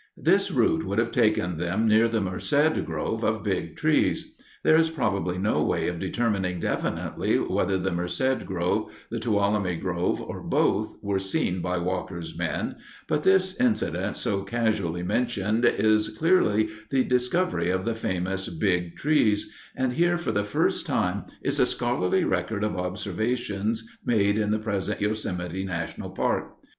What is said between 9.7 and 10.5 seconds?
Grove, or